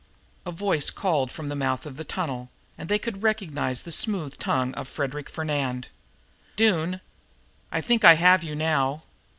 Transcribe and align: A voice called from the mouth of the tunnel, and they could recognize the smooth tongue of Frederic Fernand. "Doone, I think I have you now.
A 0.47 0.51
voice 0.51 0.89
called 0.89 1.31
from 1.31 1.47
the 1.49 1.55
mouth 1.55 1.85
of 1.85 1.95
the 1.95 2.03
tunnel, 2.03 2.49
and 2.75 2.89
they 2.89 2.97
could 2.97 3.21
recognize 3.21 3.83
the 3.83 3.91
smooth 3.91 4.39
tongue 4.39 4.73
of 4.73 4.87
Frederic 4.87 5.29
Fernand. 5.29 5.89
"Doone, 6.55 7.01
I 7.71 7.81
think 7.81 8.03
I 8.03 8.15
have 8.15 8.43
you 8.43 8.55
now. 8.55 9.03